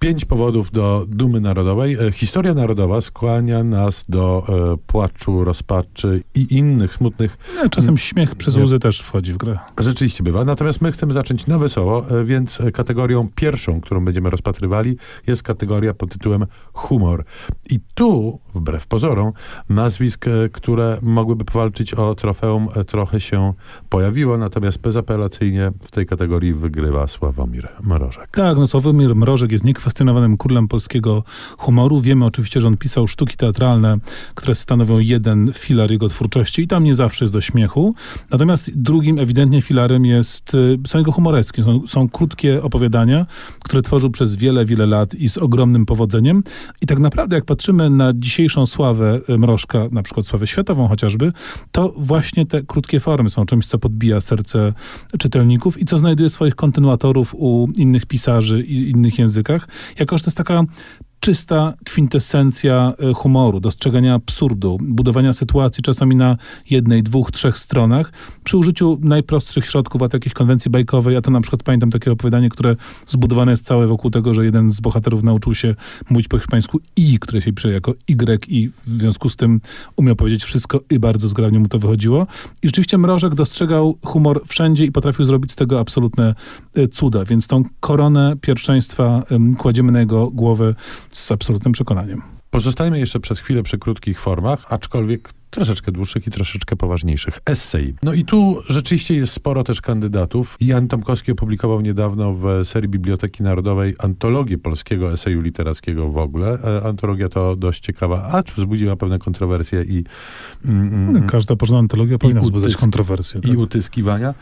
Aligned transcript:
Pięć 0.00 0.24
powodów 0.24 0.70
do 0.70 1.04
dumy 1.08 1.40
narodowej. 1.40 1.96
E, 2.06 2.12
historia 2.12 2.54
narodowa 2.54 3.00
skłania 3.00 3.64
nas 3.64 4.04
do 4.08 4.46
e, 4.48 4.76
płaczu, 4.86 5.44
rozpaczy 5.44 6.22
i 6.34 6.56
innych 6.56 6.94
smutnych. 6.94 7.38
No, 7.56 7.70
czasem 7.70 7.98
śmiech 7.98 8.34
przez 8.34 8.56
łzy 8.56 8.78
też 8.78 9.00
wchodzi 9.00 9.32
w 9.32 9.36
grę. 9.36 9.58
Rzeczywiście 9.80 10.22
bywa. 10.22 10.44
Natomiast 10.44 10.80
my 10.80 10.92
chcemy 10.92 11.12
zacząć 11.12 11.46
na 11.46 11.58
wesoło, 11.58 12.06
e, 12.10 12.24
więc 12.24 12.62
kategorią 12.72 13.28
pierwszą, 13.34 13.80
którą 13.80 14.04
będziemy 14.04 14.30
rozpatrywali, 14.30 14.96
jest 15.26 15.42
kategoria 15.42 15.94
pod 15.94 16.10
tytułem 16.10 16.46
humor. 16.72 17.24
I 17.70 17.80
tu, 17.94 18.38
wbrew 18.54 18.86
pozorom, 18.86 19.32
nazwisk, 19.68 20.26
e, 20.28 20.48
które 20.52 20.98
mogłyby 21.02 21.44
powalczyć 21.44 21.94
o 21.94 22.14
trofeum, 22.14 22.68
e, 22.76 22.84
trochę 22.84 23.20
się 23.20 23.52
pojawiło, 23.88 24.38
natomiast 24.38 24.78
bezapelacyjnie 24.78 25.72
w 25.82 25.90
tej 25.90 26.06
kategorii 26.06 26.54
wygrywa 26.54 27.08
Sławomir 27.08 27.68
Mrożek. 27.82 28.28
Tak, 28.30 28.56
no 28.56 28.66
Sławomir 28.66 29.16
Mrożek 29.16 29.52
jest 29.52 29.64
niekwestionowanym 29.90 30.36
królem 30.36 30.68
polskiego 30.68 31.24
humoru. 31.58 32.00
Wiemy 32.00 32.24
oczywiście, 32.24 32.60
że 32.60 32.68
on 32.68 32.76
pisał 32.76 33.06
sztuki 33.06 33.36
teatralne, 33.36 33.98
które 34.34 34.54
stanowią 34.54 34.98
jeden 34.98 35.50
filar 35.54 35.90
jego 35.90 36.08
twórczości 36.08 36.62
i 36.62 36.66
tam 36.66 36.84
nie 36.84 36.94
zawsze 36.94 37.24
jest 37.24 37.32
do 37.32 37.40
śmiechu. 37.40 37.94
Natomiast 38.30 38.70
drugim 38.74 39.18
ewidentnie 39.18 39.62
filarem 39.62 40.04
jest, 40.04 40.52
e, 40.54 40.88
są 40.88 40.98
jego 40.98 41.12
humoreski. 41.12 41.62
Są, 41.62 41.86
są 41.86 42.08
krótkie 42.08 42.62
opowiadania, 42.62 43.26
które 43.64 43.82
tworzył 43.82 44.10
przez 44.10 44.36
wiele, 44.36 44.64
wiele 44.64 44.86
lat 44.86 45.14
i 45.14 45.28
z 45.28 45.38
ogromnym 45.38 45.86
powodzeniem. 45.86 46.42
I 46.82 46.86
tak 46.86 46.98
naprawdę, 46.98 47.36
jak 47.36 47.44
patrzymy 47.44 47.90
na 47.90 48.12
dzisiejszą 48.14 48.66
sławę 48.66 49.20
Mrożka, 49.38 49.78
na 49.92 50.02
przykład 50.02 50.26
sławę 50.26 50.46
światową 50.46 50.88
chociażby, 50.88 51.32
to 51.72 51.94
właśnie 51.96 52.46
te 52.46 52.62
krótkie 52.62 53.00
formy 53.00 53.30
są 53.30 53.46
czymś, 53.46 53.66
co 53.66 53.78
podbija 53.78 54.20
serce 54.20 54.72
czytelników 55.18 55.80
i 55.80 55.84
co 55.84 55.98
znajduje 55.98 56.30
swoich 56.30 56.54
kontynuatorów 56.54 57.34
u 57.34 57.68
innych 57.76 58.06
pisarzy 58.06 58.62
i 58.62 58.90
innych 58.90 59.18
językach, 59.18 59.68
jako 59.98 60.18
że 60.18 60.24
to 60.24 60.28
jest 60.28 60.38
taka 60.38 60.62
czysta 61.20 61.74
kwintesencja 61.84 62.94
e, 63.10 63.14
humoru, 63.14 63.60
dostrzegania 63.60 64.14
absurdu, 64.14 64.78
budowania 64.80 65.32
sytuacji 65.32 65.82
czasami 65.82 66.16
na 66.16 66.36
jednej, 66.70 67.02
dwóch, 67.02 67.30
trzech 67.30 67.58
stronach 67.58 68.12
przy 68.44 68.56
użyciu 68.56 68.98
najprostszych 69.02 69.66
środków, 69.66 70.02
a 70.02 70.08
jakiejś 70.12 70.34
konwencji 70.34 70.70
bajkowej. 70.70 71.14
Ja 71.14 71.20
to 71.20 71.30
na 71.30 71.40
przykład 71.40 71.62
pamiętam 71.62 71.90
takie 71.90 72.12
opowiadanie, 72.12 72.48
które 72.48 72.76
zbudowane 73.06 73.50
jest 73.50 73.66
całe 73.66 73.86
wokół 73.86 74.10
tego, 74.10 74.34
że 74.34 74.44
jeden 74.44 74.70
z 74.70 74.80
bohaterów 74.80 75.22
nauczył 75.22 75.54
się 75.54 75.74
mówić 76.10 76.28
po 76.28 76.38
hiszpańsku 76.38 76.80
i, 76.96 77.18
które 77.18 77.40
się 77.40 77.52
pisze 77.52 77.72
jako 77.72 77.94
Y 78.08 78.38
i 78.48 78.70
w 78.86 78.98
związku 79.00 79.28
z 79.28 79.36
tym 79.36 79.60
umiał 79.96 80.16
powiedzieć 80.16 80.44
wszystko 80.44 80.80
i 80.90 80.98
bardzo 80.98 81.28
zgrabnie 81.28 81.58
mu 81.58 81.68
to 81.68 81.78
wychodziło. 81.78 82.26
I 82.62 82.68
rzeczywiście 82.68 82.98
Mrożek 82.98 83.34
dostrzegał 83.34 83.98
humor 84.04 84.42
wszędzie 84.46 84.84
i 84.84 84.92
potrafił 84.92 85.24
zrobić 85.24 85.52
z 85.52 85.56
tego 85.56 85.80
absolutne 85.80 86.34
e, 86.74 86.88
cuda, 86.88 87.24
więc 87.24 87.46
tą 87.46 87.64
koronę 87.80 88.36
pierwszeństwa 88.40 89.22
kładziemy 89.58 89.92
na 89.92 90.00
jego 90.00 90.30
głowę 90.30 90.74
z 91.12 91.32
absolutnym 91.32 91.72
przekonaniem. 91.72 92.22
Pozostajmy 92.50 92.98
jeszcze 92.98 93.20
przez 93.20 93.40
chwilę 93.40 93.62
przy 93.62 93.78
krótkich 93.78 94.20
formach, 94.20 94.72
aczkolwiek 94.72 95.30
troszeczkę 95.50 95.92
dłuższych 95.92 96.26
i 96.26 96.30
troszeczkę 96.30 96.76
poważniejszych. 96.76 97.40
Essay. 97.46 97.94
No 98.02 98.14
i 98.14 98.24
tu 98.24 98.56
rzeczywiście 98.68 99.14
jest 99.14 99.32
sporo 99.32 99.64
też 99.64 99.80
kandydatów. 99.80 100.56
Jan 100.60 100.88
Tomkowski 100.88 101.32
opublikował 101.32 101.80
niedawno 101.80 102.34
w 102.34 102.44
serii 102.64 102.88
Biblioteki 102.88 103.42
Narodowej 103.42 103.94
antologię 103.98 104.58
polskiego 104.58 105.12
eseju 105.12 105.40
literackiego 105.40 106.10
w 106.10 106.16
ogóle. 106.16 106.58
E, 106.64 106.86
antologia 106.86 107.28
to 107.28 107.56
dość 107.56 107.80
ciekawa, 107.80 108.22
a 108.32 108.42
wzbudziła 108.56 108.96
pewne 108.96 109.18
kontrowersje 109.18 109.82
i... 109.82 110.04
Mm, 110.64 110.88
mm 110.88 111.12
no, 111.12 111.28
Każda 111.28 111.56
porządna 111.56 111.78
antologia 111.78 112.18
powinna 112.18 112.40
wzbudzać 112.40 112.76
kontrowersje. 112.76 113.40
Tak? 113.40 113.52
I 113.52 113.56
utyskiwania. 113.56 114.34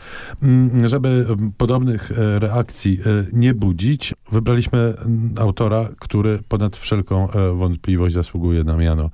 Mm, 0.43 0.87
żeby 0.87 1.25
podobnych 1.57 2.11
e, 2.11 2.39
reakcji 2.39 2.99
e, 3.05 3.25
nie 3.33 3.53
budzić, 3.53 4.13
wybraliśmy 4.31 4.93
autora, 5.39 5.89
który 5.99 6.39
ponad 6.47 6.77
wszelką 6.77 7.27
wątpliwość 7.53 8.15
zasługuje 8.15 8.63
na 8.63 8.77
miano 8.77 9.09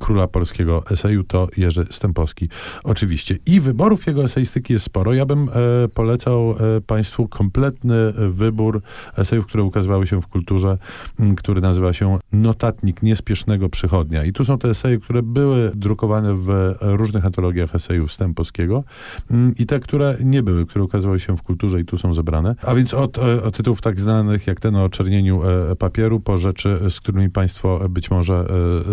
króla 0.00 0.28
polskiego 0.28 0.84
eseju 0.90 0.95
to 1.28 1.48
Jerzy 1.56 1.86
Stępowski. 1.90 2.48
Oczywiście. 2.84 3.38
I 3.46 3.60
wyborów 3.60 4.06
jego 4.06 4.24
eseistyki 4.24 4.72
jest 4.72 4.84
sporo. 4.84 5.14
Ja 5.14 5.26
bym 5.26 5.48
e, 5.48 5.52
polecał 5.88 6.50
e, 6.50 6.80
Państwu 6.80 7.28
kompletny 7.28 8.12
wybór 8.30 8.82
esejów, 9.16 9.46
które 9.46 9.62
ukazywały 9.62 10.06
się 10.06 10.22
w 10.22 10.26
kulturze, 10.26 10.78
m, 11.20 11.36
który 11.36 11.60
nazywa 11.60 11.92
się 11.92 12.18
Notatnik 12.32 13.02
Niespiesznego 13.02 13.68
Przychodnia. 13.68 14.24
I 14.24 14.32
tu 14.32 14.44
są 14.44 14.58
te 14.58 14.70
eseje, 14.70 14.98
które 14.98 15.22
były 15.22 15.72
drukowane 15.74 16.34
w 16.34 16.74
różnych 16.80 17.26
antologiach 17.26 17.74
esejów 17.74 18.12
Stępowskiego 18.12 18.84
m, 19.30 19.54
i 19.58 19.66
te, 19.66 19.80
które 19.80 20.16
nie 20.24 20.42
były, 20.42 20.66
które 20.66 20.84
ukazywały 20.84 21.20
się 21.20 21.36
w 21.36 21.42
kulturze 21.42 21.80
i 21.80 21.84
tu 21.84 21.98
są 21.98 22.14
zebrane. 22.14 22.54
A 22.62 22.74
więc 22.74 22.94
od, 22.94 23.18
e, 23.18 23.42
od 23.42 23.56
tytułów 23.56 23.80
tak 23.80 24.00
znanych, 24.00 24.46
jak 24.46 24.60
ten 24.60 24.76
o 24.76 24.88
czernieniu 24.88 25.42
e, 25.42 25.76
papieru, 25.76 26.20
po 26.20 26.38
rzeczy, 26.38 26.78
z 26.90 27.00
którymi 27.00 27.30
Państwo 27.30 27.88
być 27.88 28.10
może 28.10 28.46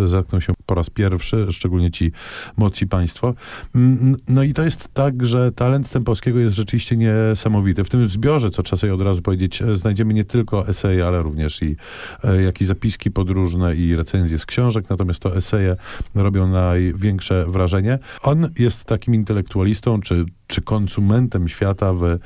e, 0.03 0.07
zetkną 0.07 0.39
się 0.39 0.53
po 0.65 0.75
raz 0.75 0.89
pierwszy, 0.89 1.47
szczególnie 1.51 1.91
ci 1.93 2.11
moci 2.57 2.87
państwo. 2.87 3.33
Mm, 3.75 4.15
no 4.27 4.43
i 4.43 4.53
to 4.53 4.63
jest 4.63 4.89
tak, 4.93 5.25
że 5.25 5.51
talent 5.51 5.87
Stępowskiego 5.87 6.39
jest 6.39 6.55
rzeczywiście 6.55 6.97
niesamowity. 6.97 7.83
W 7.83 7.89
tym 7.89 8.07
zbiorze, 8.07 8.49
co 8.49 8.63
trzeba 8.63 8.79
sobie 8.79 8.93
od 8.93 9.01
razu 9.01 9.21
powiedzieć, 9.21 9.61
e, 9.61 9.77
znajdziemy 9.77 10.13
nie 10.13 10.23
tylko 10.23 10.67
eseje, 10.67 11.05
ale 11.07 11.21
również 11.21 11.61
i 11.61 11.75
e, 12.23 12.41
jakieś 12.41 12.67
zapiski 12.67 13.11
podróżne 13.11 13.75
i 13.75 13.95
recenzje 13.95 14.39
z 14.39 14.45
książek, 14.45 14.89
natomiast 14.89 15.19
to 15.19 15.35
eseje 15.35 15.75
robią 16.15 16.47
największe 16.47 17.45
wrażenie. 17.47 17.99
On 18.21 18.49
jest 18.59 18.85
takim 18.85 19.15
intelektualistą, 19.15 20.01
czy 20.01 20.25
czy 20.53 20.61
konsumentem 20.61 21.47
świata 21.47 21.93
w 21.93 22.17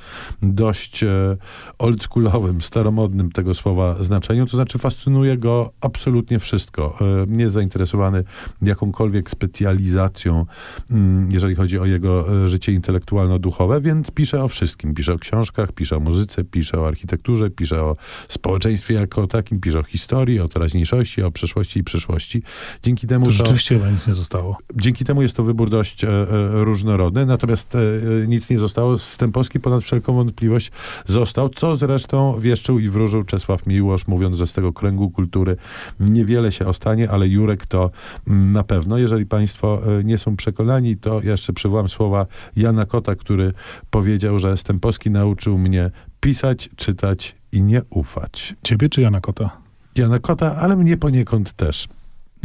dość 0.42 1.04
e, 1.04 1.38
oldschoolowym, 1.80 2.62
staromodnym 2.62 3.32
tego 3.32 3.54
słowa 3.54 4.04
znaczeniu, 4.04 4.46
to 4.46 4.58
znaczy 4.58 4.78
fascynuje 4.78 5.38
go 5.38 5.72
absolutnie 5.82 6.40
wszystko. 6.40 6.98
Nie 7.28 7.44
jest 7.44 7.54
zainteresowany 7.54 8.24
jakąkolwiek 8.62 9.30
specjalizacją, 9.30 10.46
mm, 10.92 11.32
jeżeli 11.32 11.56
chodzi 11.56 11.80
o 11.80 11.86
jego 11.86 12.44
e, 12.44 12.48
życie 12.48 12.72
intelektualno-duchowe, 12.72 13.82
więc 13.82 14.12
pisze 14.12 14.44
o 14.44 14.48
wszystkim. 14.48 14.94
Pisze 14.94 15.14
o 15.14 15.20
książkach, 15.20 15.72
pisze 15.72 15.98
o 15.98 16.00
muzyce, 16.00 16.44
pisze 16.44 16.82
o 16.82 16.88
architekturze, 16.88 17.50
pisze 17.50 17.84
o 17.84 17.96
społeczeństwie 18.28 18.94
jako 18.94 19.28
takim, 19.28 19.60
pisze 19.60 19.80
o 19.80 19.84
historii, 19.84 20.40
o 20.40 20.48
teraźniejszości, 20.48 21.24
o 21.24 21.32
przeszłości 21.32 21.80
i 21.80 21.84
przyszłości. 21.84 22.44
Dzięki 22.84 23.08
temu 23.08 23.26
to 23.26 23.32
rzeczywiście 23.32 23.76
to, 23.76 23.82
chyba 23.82 23.92
nic 23.92 24.08
nie 24.08 24.14
zostało. 24.14 24.58
Dzięki 24.76 25.06
temu 25.06 25.22
jest 25.22 25.36
to 25.36 25.44
wybór 25.44 25.70
dość 25.70 26.04
e, 26.04 26.10
e, 26.10 26.28
różnorodny, 26.64 27.26
natomiast 27.26 27.76
e, 27.76 27.80
e 27.80 28.17
nic 28.28 28.50
nie 28.50 28.60
zostało. 28.60 28.98
Stępowski 28.98 29.60
ponad 29.60 29.84
wszelką 29.84 30.14
wątpliwość 30.14 30.72
został, 31.06 31.50
co 31.50 31.76
zresztą 31.76 32.40
wieszczył 32.40 32.80
i 32.80 32.90
wróżył 32.90 33.24
Czesław 33.24 33.68
Miłosz, 33.68 34.08
mówiąc, 34.08 34.38
że 34.38 34.48
z 34.48 34.54
tego 34.54 34.74
kręgu 34.74 35.10
kultury 35.10 35.58
niewiele 36.00 36.52
się 36.52 36.66
ostanie, 36.66 37.12
ale 37.12 37.28
Jurek 37.28 37.66
to 37.66 37.92
mm, 38.28 38.52
na 38.52 38.64
pewno. 38.64 38.98
Jeżeli 38.98 39.26
Państwo 39.26 39.82
e, 40.00 40.04
nie 40.04 40.18
są 40.18 40.36
przekonani, 40.36 40.98
to 40.98 41.22
jeszcze 41.22 41.54
przywołam 41.54 41.90
słowa 41.90 42.26
Jana 42.56 42.86
Kota, 42.86 43.16
który 43.16 43.54
powiedział, 43.90 44.40
że 44.40 44.58
Stępowski 44.58 45.12
nauczył 45.12 45.58
mnie 45.58 45.92
pisać, 46.20 46.70
czytać 46.76 47.36
i 47.52 47.62
nie 47.62 47.82
ufać. 47.90 48.56
Ciebie 48.64 48.90
czy 48.90 49.02
Jana 49.02 49.20
Kota? 49.20 49.58
Jana 49.96 50.20
Kota, 50.20 50.56
ale 50.56 50.76
mnie 50.76 50.98
poniekąd 50.98 51.54
też. 51.54 51.88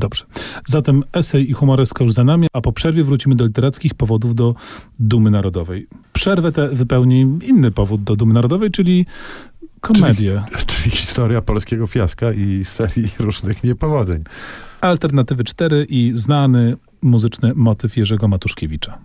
Dobrze. 0.02 0.24
Zatem 0.66 1.02
esej 1.12 1.50
i 1.50 1.52
humoreska 1.52 2.04
już 2.04 2.12
za 2.12 2.24
nami, 2.24 2.48
a 2.52 2.60
po 2.60 2.72
przerwie 2.72 3.04
wrócimy 3.04 3.36
do 3.36 3.46
literackich 3.46 3.94
powodów 3.94 4.34
do 4.34 4.54
dumy 4.98 5.30
narodowej. 5.30 5.86
Przerwę 6.12 6.52
tę 6.52 6.68
wypełni 6.68 7.20
inny 7.42 7.70
powód 7.70 8.02
do 8.02 8.16
dumy 8.16 8.34
narodowej, 8.34 8.70
czyli 8.70 9.06
komedię. 9.80 10.42
Czyli, 10.50 10.66
czyli 10.72 10.90
historia 10.90 11.42
polskiego 11.42 11.86
fiaska 11.86 12.32
i 12.32 12.64
serii 12.64 13.10
różnych 13.26 13.64
niepowodzeń. 13.64 14.24
Alternatywy 14.80 15.44
4 15.44 15.86
i 15.88 16.12
znany 16.14 16.76
muzyczny 17.02 17.52
motyw 17.54 17.96
Jerzego 17.96 18.28
Matuszkiewicza. 18.28 18.98